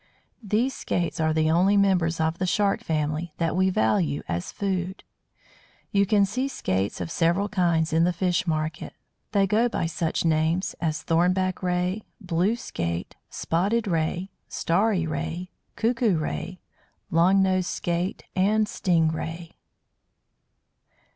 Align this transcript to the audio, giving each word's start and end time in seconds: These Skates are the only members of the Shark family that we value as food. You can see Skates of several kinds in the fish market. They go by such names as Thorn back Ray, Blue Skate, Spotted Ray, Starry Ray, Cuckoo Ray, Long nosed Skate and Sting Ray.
These 0.41 0.73
Skates 0.73 1.19
are 1.19 1.31
the 1.31 1.51
only 1.51 1.77
members 1.77 2.19
of 2.19 2.39
the 2.39 2.47
Shark 2.47 2.83
family 2.83 3.33
that 3.37 3.55
we 3.55 3.69
value 3.69 4.23
as 4.27 4.51
food. 4.51 5.03
You 5.91 6.07
can 6.07 6.25
see 6.25 6.47
Skates 6.47 6.99
of 6.99 7.11
several 7.11 7.47
kinds 7.47 7.93
in 7.93 8.03
the 8.03 8.11
fish 8.11 8.47
market. 8.47 8.93
They 9.31 9.45
go 9.45 9.69
by 9.69 9.85
such 9.85 10.25
names 10.25 10.73
as 10.81 11.03
Thorn 11.03 11.33
back 11.33 11.61
Ray, 11.61 12.01
Blue 12.19 12.55
Skate, 12.55 13.15
Spotted 13.29 13.85
Ray, 13.85 14.31
Starry 14.47 15.05
Ray, 15.05 15.51
Cuckoo 15.75 16.17
Ray, 16.17 16.59
Long 17.11 17.43
nosed 17.43 17.67
Skate 17.67 18.23
and 18.35 18.67
Sting 18.67 19.09
Ray. 19.09 19.51